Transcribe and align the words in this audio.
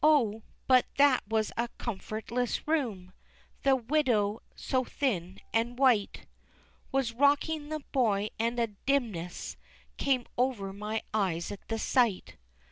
Oh, 0.00 0.44
but 0.68 0.86
that 0.96 1.26
was 1.26 1.50
a 1.56 1.66
comfortless 1.76 2.68
room! 2.68 3.12
The 3.64 3.74
widow 3.74 4.40
so 4.54 4.84
thin 4.84 5.40
and 5.52 5.76
white 5.76 6.26
Was 6.92 7.12
rocking 7.12 7.68
the 7.68 7.80
boy, 7.90 8.28
and 8.38 8.60
a 8.60 8.68
dimness 8.68 9.56
Came 9.96 10.24
over 10.38 10.72
my 10.72 11.02
eyes 11.12 11.50
at 11.50 11.66
the 11.66 11.80
sight. 11.80 12.36